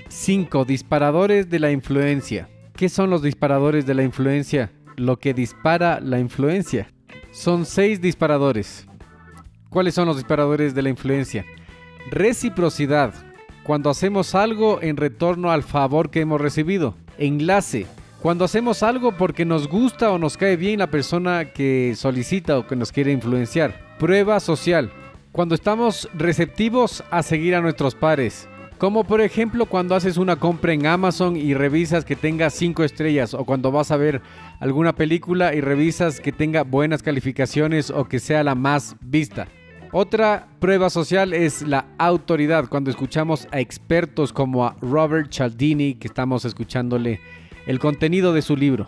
5. 0.10 0.66
Disparadores 0.66 1.50
de 1.50 1.60
la 1.60 1.72
influencia. 1.72 2.50
¿Qué 2.76 2.90
son 2.90 3.10
los 3.10 3.22
disparadores 3.22 3.86
de 3.86 3.94
la 3.94 4.04
influencia? 4.04 4.72
Lo 4.96 5.18
que 5.18 5.34
dispara 5.34 6.00
la 6.00 6.20
influencia. 6.20 6.94
Son 7.32 7.66
6 7.66 8.02
disparadores. 8.02 8.88
¿Cuáles 9.70 9.96
son 9.96 10.08
los 10.08 10.16
disparadores 10.16 10.74
de 10.74 10.82
la 10.82 10.90
influencia? 10.90 11.46
Reciprocidad, 12.10 13.14
cuando 13.68 13.90
hacemos 13.90 14.34
algo 14.34 14.82
en 14.82 14.96
retorno 14.96 15.52
al 15.52 15.62
favor 15.62 16.10
que 16.10 16.22
hemos 16.22 16.40
recibido. 16.40 16.96
Enlace, 17.18 17.86
cuando 18.22 18.46
hacemos 18.46 18.82
algo 18.82 19.18
porque 19.18 19.44
nos 19.44 19.68
gusta 19.68 20.10
o 20.10 20.18
nos 20.18 20.38
cae 20.38 20.56
bien 20.56 20.80
la 20.80 20.88
persona 20.88 21.52
que 21.52 21.94
solicita 21.98 22.58
o 22.58 22.66
que 22.66 22.78
nos 22.78 22.94
quiere 22.94 23.12
influenciar. 23.12 23.98
Prueba 24.00 24.40
social, 24.40 24.90
cuando 25.34 25.54
estamos 25.54 26.08
receptivos 26.14 27.04
a 27.12 27.22
seguir 27.24 27.56
a 27.56 27.62
nuestros 27.62 27.94
pares. 27.94 28.48
Como 28.78 29.04
por 29.04 29.20
ejemplo 29.20 29.66
cuando 29.66 29.96
haces 29.96 30.16
una 30.16 30.38
compra 30.38 30.72
en 30.72 30.86
Amazon 30.86 31.36
y 31.36 31.54
revisas 31.54 32.06
que 32.06 32.16
tenga 32.16 32.50
5 32.50 32.86
estrellas 32.86 33.34
o 33.34 33.44
cuando 33.44 33.74
vas 33.74 33.92
a 33.92 33.98
ver 33.98 34.22
alguna 34.62 34.94
película 34.94 35.54
y 35.54 35.60
revisas 35.60 36.22
que 36.22 36.32
tenga 36.32 36.64
buenas 36.64 37.04
calificaciones 37.04 37.90
o 37.90 38.06
que 38.06 38.20
sea 38.20 38.46
la 38.46 38.56
más 38.56 38.96
vista. 39.02 39.50
Otra 39.92 40.48
prueba 40.60 40.90
social 40.90 41.34
es 41.34 41.62
la 41.62 41.86
autoridad, 41.98 42.68
cuando 42.68 42.90
escuchamos 42.90 43.48
a 43.52 43.62
expertos 43.62 44.34
como 44.34 44.66
a 44.66 44.76
Robert 44.82 45.32
Cialdini, 45.32 45.96
que 45.96 46.08
estamos 46.08 46.44
escuchándole 46.44 47.22
el 47.66 47.80
contenido 47.80 48.34
de 48.34 48.42
su 48.42 48.58
libro. 48.58 48.88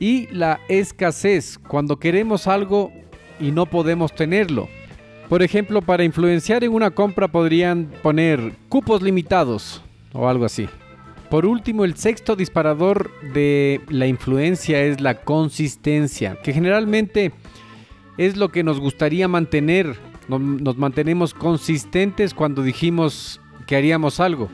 Y 0.00 0.26
la 0.28 0.60
escasez, 0.68 1.58
cuando 1.58 1.98
queremos 1.98 2.48
algo 2.48 2.92
y 3.38 3.52
no 3.52 3.66
podemos 3.66 4.12
tenerlo. 4.12 4.68
Por 5.28 5.44
ejemplo, 5.44 5.80
para 5.80 6.02
influenciar 6.02 6.64
en 6.64 6.72
una 6.72 6.90
compra 6.90 7.28
podrían 7.28 7.88
poner 8.02 8.54
cupos 8.68 9.02
limitados 9.02 9.80
o 10.12 10.28
algo 10.28 10.44
así. 10.44 10.68
Por 11.30 11.46
último, 11.46 11.84
el 11.84 11.94
sexto 11.96 12.34
disparador 12.34 13.12
de 13.32 13.80
la 13.88 14.08
influencia 14.08 14.82
es 14.82 15.00
la 15.00 15.22
consistencia, 15.22 16.36
que 16.42 16.52
generalmente 16.52 17.32
es 18.20 18.36
lo 18.36 18.50
que 18.50 18.62
nos 18.62 18.78
gustaría 18.78 19.28
mantener. 19.28 19.96
Nos, 20.28 20.76
mantenemos 20.76 21.32
consistentes 21.32 22.34
cuando 22.34 22.62
dijimos 22.62 23.40
que 23.66 23.76
haríamos 23.76 24.20
algo 24.20 24.50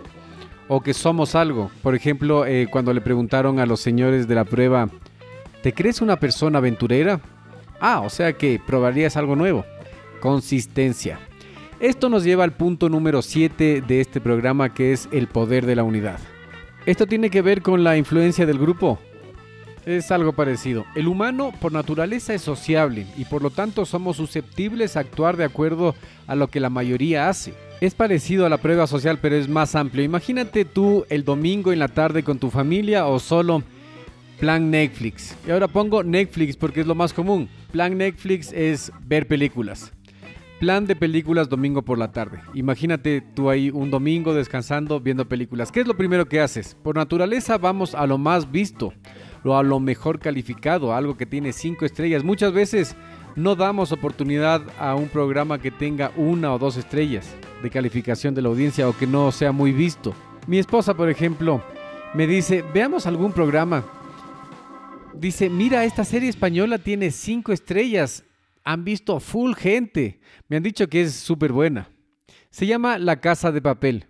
o 0.68 0.80
que 0.80 0.94
somos 0.94 1.35
algo. 1.35 1.73
Por 1.82 1.96
ejemplo, 1.96 2.46
eh, 2.46 2.68
cuando 2.70 2.94
le 2.94 3.00
preguntaron 3.00 3.58
a 3.58 3.66
los 3.66 3.80
señores 3.80 4.28
de 4.28 4.37
la 4.37 4.44
prueba, 4.44 4.88
¿te 5.64 5.75
crees 5.75 6.00
una 6.00 6.20
persona 6.20 6.58
aventurera? 6.58 7.20
Ah, 7.80 8.02
o 8.04 8.08
sea 8.08 8.35
que 8.35 8.61
probarías 8.64 9.16
algo 9.16 9.35
nuevo. 9.35 9.64
Consistencia. 10.20 11.18
Esto 11.80 12.08
nos 12.08 12.23
lleva 12.23 12.44
al 12.44 12.52
punto 12.52 12.88
número 12.88 13.20
7 13.20 13.82
de 13.82 14.00
este 14.00 14.20
programa 14.20 14.75
que 14.75 14.92
es 14.92 15.08
el 15.11 15.26
poder 15.26 15.66
de 15.66 15.75
la 15.75 15.82
unidad. 15.82 16.20
Esto 16.87 17.08
tiene 17.08 17.30
que 17.30 17.42
ver 17.42 17.62
con 17.62 17.82
la 17.82 17.96
influencia 17.96 18.46
del 18.46 18.61
grupo. 18.61 19.00
Es 19.87 20.11
algo 20.11 20.33
parecido. 20.33 20.85
El 20.97 21.07
humano 21.07 21.52
por 21.61 21.71
naturaleza 21.71 22.35
es 22.35 22.43
sociable 22.43 23.07
y 23.16 23.25
por 23.25 23.40
lo 23.40 23.50
tanto 23.50 23.87
somos 23.87 24.16
susceptibles 24.16 24.97
a 24.97 25.00
actuar 25.00 25.37
de 25.37 25.45
acuerdo 25.45 25.95
a 26.26 26.35
lo 26.35 26.49
que 26.49 26.59
la 26.59 26.71
mayoría 26.71 27.28
hace. 27.28 27.55
Es 27.81 27.95
parecido 27.95 28.45
a 28.45 28.49
la 28.49 28.59
prueba 28.59 28.88
social 28.88 29.21
pero 29.23 29.37
es 29.37 29.49
más 29.49 29.76
amplio. 29.76 30.02
Imagínate 30.02 30.64
tú 30.64 31.05
el 31.09 31.25
domingo 31.25 31.73
en 31.73 31.78
la 31.78 31.87
tarde 31.87 32.25
con 32.25 32.40
tu 32.40 32.50
familia 32.50 33.07
o 33.07 33.21
solo 33.21 33.62
plan 34.40 34.73
Netflix. 34.73 35.37
Y 35.47 35.52
ahora 35.52 35.69
pongo 35.69 36.02
Netflix 36.02 36.57
porque 36.57 36.81
es 36.81 36.87
lo 36.88 36.97
más 36.97 37.12
común. 37.12 37.49
Plan 37.71 37.97
Netflix 37.97 38.52
es 38.52 38.90
ver 39.07 39.28
películas. 39.28 39.93
Plan 40.59 40.87
de 40.87 40.97
películas 40.97 41.49
domingo 41.49 41.83
por 41.83 41.97
la 41.97 42.11
tarde. 42.11 42.40
Imagínate 42.55 43.21
tú 43.21 43.50
ahí 43.50 43.71
un 43.71 43.93
domingo 43.93 44.35
descansando 44.35 44.99
viendo 44.99 45.28
películas. 45.28 45.71
¿Qué 45.71 45.81
es 45.81 45.87
lo 45.87 45.97
primero 45.97 46.26
que 46.26 46.40
haces? 46.40 46.75
Por 46.83 46.97
naturaleza 46.97 47.57
vamos 47.57 47.95
a 47.95 48.05
lo 48.07 48.19
más 48.19 48.50
visto, 48.50 48.93
o 49.47 49.57
a 49.57 49.62
lo 49.62 49.81
mejor 49.81 50.19
calificado, 50.19 50.95
algo 50.95 51.17
que 51.17 51.26
tiene 51.26 51.53
cinco 51.53 51.85
estrellas. 51.85 52.25
Muchas 52.25 52.53
veces 52.53 52.97
no 53.35 53.55
damos 53.55 53.93
oportunidad 53.93 54.62
a 54.79 54.95
un 54.95 55.09
programa 55.09 55.59
que 55.59 55.71
tenga 55.71 56.12
una 56.17 56.53
o 56.53 56.59
dos 56.59 56.76
estrellas 56.76 57.35
de 57.62 57.71
calificación 57.71 58.35
de 58.35 58.43
la 58.43 58.49
audiencia 58.49 58.88
o 58.88 58.97
que 58.97 59.07
no 59.07 59.31
sea 59.33 59.53
muy 59.53 59.73
visto. 59.73 60.15
Mi 60.47 60.59
esposa, 60.59 60.95
por 60.95 61.09
ejemplo, 61.09 61.62
me 62.15 62.26
dice, 62.26 62.65
veamos 62.75 63.07
algún 63.07 63.33
programa. 63.33 63.85
Dice, 65.15 65.49
mira, 65.49 65.85
esta 65.85 66.05
serie 66.05 66.29
española 66.29 66.79
tiene 66.79 67.11
cinco 67.11 67.53
estrellas 67.53 68.25
han 68.67 68.85
visto 68.85 69.21
full 69.21 69.55
gente. 69.55 70.21
Me 70.49 70.57
han 70.57 70.62
dicho 70.62 70.88
que 70.88 71.03
es 71.03 71.15
súper 71.15 71.53
buena. 71.53 71.88
Se 72.50 72.67
llama 72.67 72.99
La 72.99 73.21
Casa 73.21 73.53
de 73.53 73.62
Papel. 73.62 74.07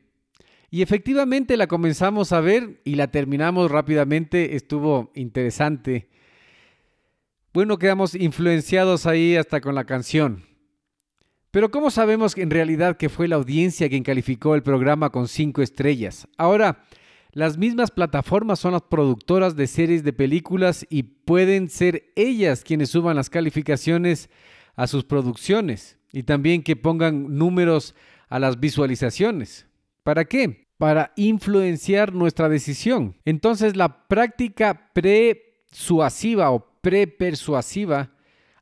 Y 0.71 0.83
efectivamente 0.83 1.57
la 1.57 1.67
comenzamos 1.67 2.33
a 2.33 2.41
ver 2.41 2.81
y 2.85 2.97
la 2.97 3.09
terminamos 3.09 3.71
rápidamente. 3.71 4.57
Estuvo 4.57 5.11
interesante. 5.15 6.09
Bueno, 7.53 7.79
quedamos 7.79 8.15
influenciados 8.15 9.07
ahí 9.07 9.37
hasta 9.37 9.61
con 9.61 9.75
la 9.75 9.85
canción. 9.85 10.45
Pero 11.51 11.71
¿cómo 11.71 11.91
sabemos 11.91 12.37
en 12.37 12.51
realidad 12.51 12.99
que 12.99 13.09
fue 13.09 13.29
la 13.29 13.37
audiencia 13.37 13.89
quien 13.89 14.03
calificó 14.03 14.55
el 14.55 14.63
programa 14.63 15.11
con 15.11 15.27
cinco 15.27 15.63
estrellas? 15.63 16.29
Ahora, 16.37 16.85
las 17.33 17.57
mismas 17.57 17.91
plataformas 17.91 18.59
son 18.59 18.73
las 18.73 18.83
productoras 18.83 19.57
de 19.57 19.67
series 19.67 20.05
de 20.05 20.13
películas 20.13 20.87
y 20.91 21.03
pueden 21.03 21.69
ser 21.71 22.13
ellas 22.17 22.63
quienes 22.65 22.91
suban 22.91 23.17
las 23.17 23.31
calificaciones 23.31 24.29
a 24.75 24.87
sus 24.87 25.05
producciones 25.05 25.99
y 26.13 26.25
también 26.25 26.63
que 26.63 26.77
pongan 26.77 27.37
números 27.37 27.95
a 28.29 28.39
las 28.39 28.61
visualizaciones. 28.61 29.66
¿Para 30.07 30.25
qué? 30.25 30.69
Para 30.79 31.13
influenciar 31.17 32.15
nuestra 32.15 32.49
decisión. 32.49 33.17
Entonces 33.25 33.75
la 33.75 34.07
práctica 34.07 34.93
presuasiva 34.93 36.53
o 36.53 36.65
prepersuasiva 36.81 38.13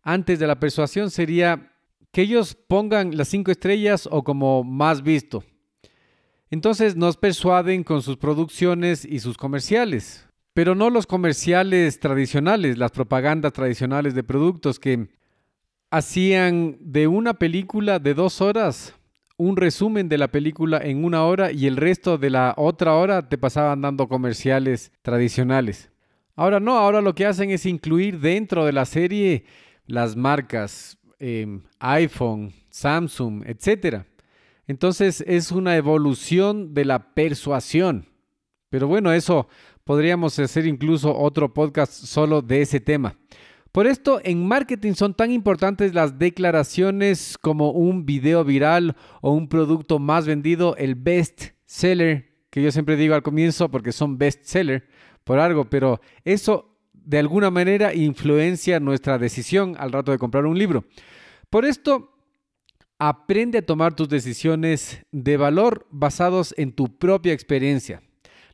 antes 0.03 0.39
de 0.39 0.47
la 0.47 0.59
persuasión 0.59 1.11
sería 1.11 1.71
que 2.13 2.23
ellos 2.23 2.55
pongan 2.55 3.15
las 3.15 3.29
cinco 3.29 3.51
estrellas 3.51 4.09
o 4.11 4.25
como 4.25 4.65
más 4.65 5.03
visto. 5.03 5.45
Entonces 6.49 6.97
nos 6.97 7.19
persuaden 7.19 7.85
con 7.85 8.01
sus 8.01 8.17
producciones 8.17 9.05
y 9.05 9.19
sus 9.19 9.37
comerciales, 9.37 10.27
pero 10.55 10.75
no 10.75 10.89
los 10.89 11.07
comerciales 11.07 12.01
tradicionales, 12.01 12.79
las 12.79 12.91
propagandas 12.91 13.53
tradicionales 13.53 14.15
de 14.15 14.25
productos 14.25 14.81
que 14.81 15.11
hacían 15.91 16.79
de 16.81 17.07
una 17.07 17.35
película 17.35 17.99
de 17.99 18.15
dos 18.15 18.41
horas 18.41 18.95
un 19.37 19.57
resumen 19.57 20.09
de 20.09 20.19
la 20.19 20.29
película 20.29 20.79
en 20.83 21.05
una 21.05 21.25
hora 21.25 21.51
y 21.51 21.67
el 21.67 21.77
resto 21.77 22.19
de 22.19 22.31
la 22.31 22.55
otra 22.57 22.95
hora 22.95 23.29
te 23.29 23.39
pasaban 23.39 23.81
dando 23.81 24.09
comerciales 24.09 24.93
tradicionales. 25.03 25.91
Ahora 26.37 26.61
no, 26.61 26.77
ahora 26.77 27.01
lo 27.01 27.15
que 27.15 27.27
hacen 27.27 27.51
es 27.51 27.67
incluir 27.67 28.21
dentro 28.21 28.65
de 28.65 28.73
la 28.73 28.85
serie 28.85 29.45
las 29.87 30.17
marcas 30.17 30.99
em, 31.19 31.63
iPhone, 31.79 32.53
Samsung, 32.71 33.45
etcétera. 33.47 34.07
Entonces 34.67 35.23
es 35.27 35.53
una 35.53 35.77
evolución 35.77 36.75
de 36.75 36.85
la 36.85 37.15
persuasión. 37.15 38.07
Pero 38.71 38.89
bueno, 38.89 39.13
eso 39.13 39.49
podríamos 39.85 40.39
hacer 40.39 40.67
incluso 40.67 41.17
otro 41.17 41.53
podcast 41.53 41.93
solo 41.93 42.41
de 42.41 42.63
ese 42.63 42.81
tema. 42.81 43.17
Por 43.75 43.89
esto, 43.89 44.21
en 44.23 44.47
marketing 44.47 44.93
son 44.93 45.15
tan 45.15 45.33
importantes 45.33 45.95
las 45.95 46.17
declaraciones 46.17 47.37
como 47.37 47.73
un 47.73 48.07
video 48.07 48.45
viral 48.45 48.95
o 49.21 49.33
un 49.33 49.49
producto 49.49 49.99
más 49.99 50.29
vendido, 50.29 50.77
el 50.77 50.95
best 50.95 51.51
seller, 51.67 52.31
que 52.51 52.63
yo 52.63 52.71
siempre 52.71 52.95
digo 52.95 53.17
al 53.17 53.25
comienzo 53.25 53.69
porque 53.73 53.91
son 53.91 54.17
best 54.17 54.45
seller 54.45 54.87
por 55.25 55.41
algo, 55.41 55.65
pero 55.65 56.01
eso 56.25 56.79
de 56.93 57.19
alguna 57.19 57.51
manera 57.51 57.93
influencia 57.93 58.79
nuestra 58.79 59.19
decisión 59.19 59.75
al 59.77 59.91
rato 59.91 60.13
de 60.13 60.19
comprar 60.19 60.47
un 60.47 60.57
libro. 60.57 60.85
Por 61.51 61.65
esto, 61.65 62.15
Aprende 62.99 63.59
a 63.59 63.67
tomar 63.67 63.95
tus 63.95 64.09
decisiones 64.09 65.05
de 65.11 65.37
valor 65.37 65.87
basados 65.91 66.55
en 66.57 66.73
tu 66.73 66.97
propia 66.97 67.33
experiencia. 67.33 68.03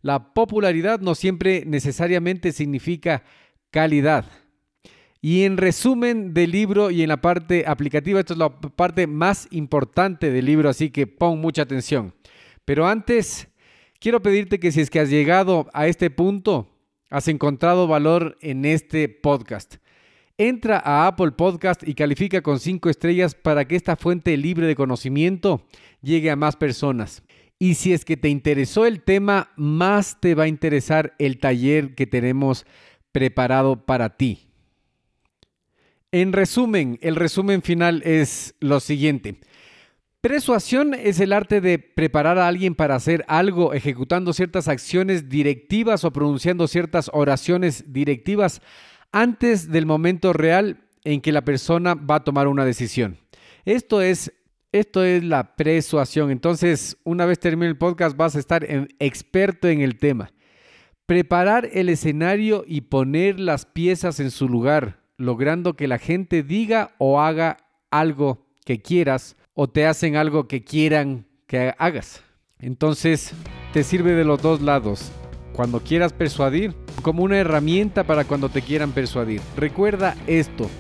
La 0.01 0.33
popularidad 0.33 1.01
no 1.01 1.15
siempre 1.15 1.65
necesariamente 1.67 2.53
significa 2.53 3.23
calidad. 3.71 4.25
Y 5.23 5.43
en 5.43 5.59
resumen 5.59 6.33
del 6.33 6.51
libro 6.51 6.91
y 6.91 7.03
en 7.03 7.09
la 7.09 7.21
parte 7.21 7.65
aplicativa, 7.67 8.21
esto 8.21 8.33
es 8.33 8.39
la 8.39 8.59
parte 8.59 9.07
más 9.07 9.49
importante 9.51 10.31
del 10.31 10.47
libro, 10.47 10.71
así 10.71 10.91
que 10.91 11.07
pon 11.07 11.41
mucha 11.41 11.63
atención. 11.63 12.15
Pero 12.65 12.87
antes, 12.87 13.49
quiero 13.99 14.23
pedirte 14.23 14.59
que 14.59 14.73
si 14.73 14.81
es 14.81 14.89
que 14.89 15.01
has 15.01 15.11
llegado 15.11 15.69
a 15.75 15.87
este 15.89 16.09
punto, 16.09 16.75
has 17.11 17.29
encontrado 17.29 17.87
valor 17.87 18.39
en 18.41 18.65
este 18.65 19.09
podcast. 19.11 19.77
Entra 20.39 20.81
a 20.83 21.07
Apple 21.07 21.33
Podcast 21.33 21.87
y 21.87 21.93
califica 21.93 22.41
con 22.41 22.59
5 22.59 22.89
estrellas 22.89 23.35
para 23.35 23.67
que 23.67 23.77
esta 23.77 23.97
fuente 23.97 24.35
libre 24.39 24.67
de 24.67 24.75
conocimiento 24.75 25.67
llegue 26.01 26.31
a 26.31 26.37
más 26.37 26.57
personas. 26.57 27.23
Y 27.59 27.75
si 27.75 27.93
es 27.93 28.07
que 28.07 28.17
te 28.17 28.31
interesó 28.31 28.87
el 28.87 29.03
tema, 29.03 29.51
más 29.57 30.19
te 30.19 30.35
va 30.35 30.45
a 30.45 30.49
interesar 30.49 31.15
el 31.19 31.39
taller 31.39 31.95
que 31.95 32.07
tenemos 32.07 32.65
preparado 33.13 33.85
para 33.85 34.17
ti. 34.17 34.50
En 36.13 36.33
resumen, 36.33 36.99
el 37.03 37.15
resumen 37.15 37.63
final 37.63 38.03
es 38.05 38.55
lo 38.59 38.81
siguiente. 38.81 39.39
Persuasión 40.21 40.93
es 40.93 41.21
el 41.21 41.33
arte 41.33 41.61
de 41.61 41.79
preparar 41.79 42.37
a 42.39 42.49
alguien 42.49 42.75
para 42.75 42.97
hacer 42.97 43.25
algo, 43.29 43.73
ejecutando 43.73 44.33
ciertas 44.33 44.69
acciones 44.69 45.29
directivas 45.29 46.05
o 46.05 46.13
pronunciando 46.13 46.69
ciertas 46.69 47.11
oraciones 47.15 47.93
directivas 47.93 48.61
antes 49.13 49.71
del 49.71 49.87
momento 49.87 50.33
real 50.33 50.85
en 51.05 51.21
que 51.21 51.33
la 51.33 51.45
persona 51.45 51.95
va 51.95 52.17
a 52.17 52.25
tomar 52.25 52.49
una 52.49 52.65
decisión. 52.65 53.17
Esto 53.65 54.03
es, 54.03 54.33
esto 54.73 55.05
es 55.05 55.25
la 55.25 55.57
persuasión. 55.57 56.31
Entonces, 56.31 56.99
una 57.05 57.25
vez 57.25 57.39
termine 57.39 57.69
el 57.69 57.79
podcast, 57.79 58.17
vas 58.17 58.37
a 58.37 58.41
estar 58.41 58.67
experto 58.99 59.69
en 59.69 59.81
el 59.81 59.97
tema. 59.97 60.33
Preparar 61.07 61.69
el 61.73 61.89
escenario 61.89 62.65
y 62.67 62.83
poner 62.83 63.41
las 63.41 63.65
piezas 63.65 64.21
en 64.21 64.31
su 64.31 64.49
lugar, 64.49 65.00
logrando 65.21 65.75
que 65.75 65.87
la 65.87 65.99
gente 65.99 66.43
diga 66.43 66.93
o 66.97 67.21
haga 67.21 67.59
algo 67.91 68.47
que 68.65 68.81
quieras 68.81 69.37
o 69.53 69.69
te 69.69 69.87
hacen 69.87 70.17
algo 70.17 70.49
que 70.49 70.65
quieran 70.65 71.27
que 71.47 71.75
hagas. 71.77 72.23
Entonces, 72.59 73.33
te 73.75 73.85
sirve 73.85 74.13
de 74.13 74.25
los 74.25 74.41
dos 74.41 74.63
lados 74.63 75.13
cuando 75.53 75.81
quieras 75.81 76.15
persuadir, 76.15 76.75
como 77.03 77.23
una 77.23 77.37
herramienta 77.37 78.05
para 78.05 78.25
cuando 78.25 78.49
te 78.49 78.63
quieran 78.63 78.93
persuadir. 78.93 79.43
Recuerda 79.57 80.17
esto. 80.27 80.71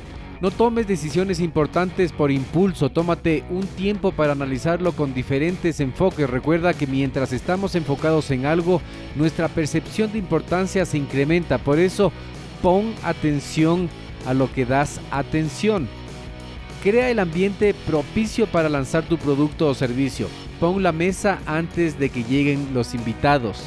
No 0.40 0.50
tomes 0.50 0.86
decisiones 0.86 1.38
importantes 1.38 2.12
por 2.12 2.30
impulso, 2.30 2.88
tómate 2.88 3.44
un 3.50 3.66
tiempo 3.66 4.10
para 4.10 4.32
analizarlo 4.32 4.92
con 4.92 5.12
diferentes 5.12 5.80
enfoques. 5.80 6.30
Recuerda 6.30 6.72
que 6.72 6.86
mientras 6.86 7.34
estamos 7.34 7.74
enfocados 7.74 8.30
en 8.30 8.46
algo, 8.46 8.80
nuestra 9.16 9.48
percepción 9.48 10.10
de 10.12 10.18
importancia 10.18 10.86
se 10.86 10.96
incrementa. 10.96 11.58
Por 11.58 11.78
eso, 11.78 12.10
pon 12.62 12.94
atención 13.02 13.90
a 14.26 14.34
lo 14.34 14.52
que 14.52 14.66
das 14.66 15.00
atención. 15.10 15.88
Crea 16.82 17.10
el 17.10 17.18
ambiente 17.18 17.74
propicio 17.86 18.46
para 18.46 18.70
lanzar 18.70 19.04
tu 19.04 19.18
producto 19.18 19.68
o 19.68 19.74
servicio. 19.74 20.28
Pon 20.58 20.82
la 20.82 20.92
mesa 20.92 21.38
antes 21.44 21.98
de 21.98 22.08
que 22.08 22.24
lleguen 22.24 22.72
los 22.72 22.94
invitados. 22.94 23.64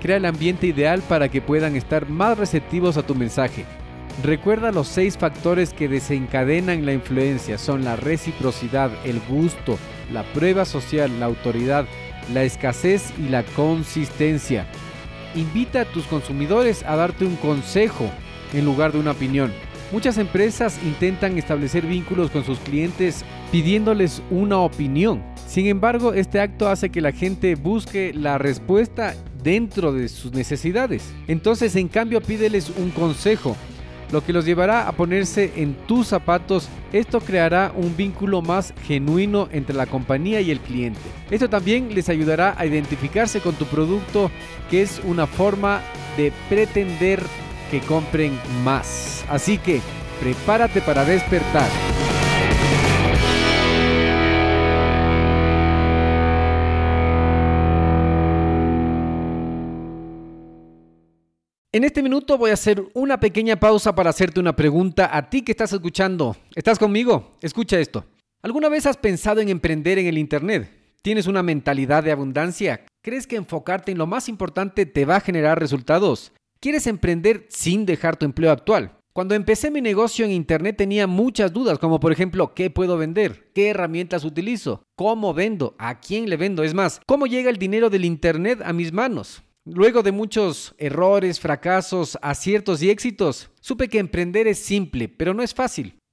Crea 0.00 0.16
el 0.16 0.24
ambiente 0.24 0.68
ideal 0.68 1.02
para 1.08 1.28
que 1.28 1.42
puedan 1.42 1.74
estar 1.74 2.08
más 2.08 2.38
receptivos 2.38 2.96
a 2.96 3.02
tu 3.02 3.14
mensaje. 3.14 3.64
Recuerda 4.22 4.70
los 4.70 4.86
seis 4.86 5.16
factores 5.18 5.72
que 5.72 5.88
desencadenan 5.88 6.86
la 6.86 6.92
influencia. 6.92 7.58
Son 7.58 7.84
la 7.84 7.96
reciprocidad, 7.96 8.90
el 9.04 9.20
gusto, 9.28 9.78
la 10.12 10.22
prueba 10.32 10.64
social, 10.64 11.18
la 11.18 11.26
autoridad, 11.26 11.86
la 12.32 12.44
escasez 12.44 13.12
y 13.18 13.28
la 13.28 13.42
consistencia. 13.42 14.66
Invita 15.34 15.82
a 15.82 15.84
tus 15.84 16.04
consumidores 16.06 16.84
a 16.84 16.96
darte 16.96 17.24
un 17.24 17.36
consejo 17.36 18.10
en 18.52 18.64
lugar 18.64 18.92
de 18.92 18.98
una 18.98 19.12
opinión. 19.12 19.52
Muchas 19.92 20.18
empresas 20.18 20.78
intentan 20.84 21.36
establecer 21.36 21.84
vínculos 21.84 22.30
con 22.30 22.44
sus 22.44 22.58
clientes 22.60 23.24
pidiéndoles 23.50 24.22
una 24.30 24.58
opinión. 24.58 25.22
Sin 25.46 25.66
embargo, 25.66 26.12
este 26.14 26.40
acto 26.40 26.68
hace 26.68 26.90
que 26.90 27.00
la 27.00 27.10
gente 27.10 27.56
busque 27.56 28.12
la 28.14 28.38
respuesta 28.38 29.16
dentro 29.42 29.92
de 29.92 30.08
sus 30.08 30.32
necesidades. 30.32 31.12
Entonces, 31.26 31.74
en 31.74 31.88
cambio, 31.88 32.20
pídeles 32.20 32.70
un 32.70 32.90
consejo 32.90 33.56
lo 34.12 34.24
que 34.24 34.32
los 34.32 34.44
llevará 34.44 34.88
a 34.88 34.92
ponerse 34.92 35.52
en 35.56 35.74
tus 35.86 36.08
zapatos. 36.08 36.68
Esto 36.92 37.20
creará 37.20 37.72
un 37.74 37.96
vínculo 37.96 38.42
más 38.42 38.74
genuino 38.84 39.48
entre 39.52 39.76
la 39.76 39.86
compañía 39.86 40.40
y 40.40 40.50
el 40.50 40.60
cliente. 40.60 41.00
Esto 41.30 41.48
también 41.48 41.94
les 41.94 42.08
ayudará 42.08 42.54
a 42.58 42.66
identificarse 42.66 43.40
con 43.40 43.54
tu 43.54 43.66
producto, 43.66 44.30
que 44.70 44.82
es 44.82 45.00
una 45.04 45.26
forma 45.26 45.80
de 46.16 46.32
pretender 46.48 47.22
que 47.70 47.80
compren 47.80 48.38
más. 48.64 49.24
Así 49.28 49.58
que 49.58 49.80
prepárate 50.20 50.80
para 50.80 51.04
despertar. 51.04 51.68
En 61.72 61.84
este 61.84 62.02
minuto 62.02 62.36
voy 62.36 62.50
a 62.50 62.54
hacer 62.54 62.82
una 62.94 63.20
pequeña 63.20 63.54
pausa 63.54 63.94
para 63.94 64.10
hacerte 64.10 64.40
una 64.40 64.56
pregunta 64.56 65.08
a 65.16 65.30
ti 65.30 65.42
que 65.42 65.52
estás 65.52 65.72
escuchando. 65.72 66.36
¿Estás 66.56 66.80
conmigo? 66.80 67.38
Escucha 67.40 67.78
esto. 67.78 68.04
¿Alguna 68.42 68.68
vez 68.68 68.86
has 68.86 68.96
pensado 68.96 69.40
en 69.40 69.48
emprender 69.48 69.96
en 69.98 70.06
el 70.06 70.18
Internet? 70.18 70.68
¿Tienes 71.00 71.28
una 71.28 71.44
mentalidad 71.44 72.02
de 72.02 72.10
abundancia? 72.10 72.84
¿Crees 73.02 73.28
que 73.28 73.36
enfocarte 73.36 73.92
en 73.92 73.98
lo 73.98 74.08
más 74.08 74.28
importante 74.28 74.84
te 74.84 75.04
va 75.04 75.16
a 75.16 75.20
generar 75.20 75.60
resultados? 75.60 76.32
¿Quieres 76.62 76.86
emprender 76.86 77.46
sin 77.48 77.86
dejar 77.86 78.18
tu 78.18 78.26
empleo 78.26 78.50
actual? 78.50 78.98
Cuando 79.14 79.34
empecé 79.34 79.70
mi 79.70 79.80
negocio 79.80 80.26
en 80.26 80.30
Internet 80.30 80.76
tenía 80.76 81.06
muchas 81.06 81.54
dudas, 81.54 81.78
como 81.78 82.00
por 82.00 82.12
ejemplo, 82.12 82.52
¿qué 82.52 82.68
puedo 82.68 82.98
vender? 82.98 83.50
¿Qué 83.54 83.68
herramientas 83.68 84.26
utilizo? 84.26 84.82
¿Cómo 84.94 85.32
vendo? 85.32 85.74
¿A 85.78 86.00
quién 86.00 86.28
le 86.28 86.36
vendo? 86.36 86.62
Es 86.62 86.74
más, 86.74 87.00
¿cómo 87.06 87.26
llega 87.26 87.48
el 87.48 87.56
dinero 87.56 87.88
del 87.88 88.04
Internet 88.04 88.60
a 88.62 88.74
mis 88.74 88.92
manos? 88.92 89.42
Luego 89.64 90.02
de 90.02 90.12
muchos 90.12 90.74
errores, 90.76 91.40
fracasos, 91.40 92.18
aciertos 92.20 92.82
y 92.82 92.90
éxitos, 92.90 93.48
supe 93.62 93.88
que 93.88 93.98
emprender 93.98 94.46
es 94.46 94.58
simple, 94.58 95.08
pero 95.08 95.32
no 95.32 95.42
es 95.42 95.54
fácil. 95.54 95.94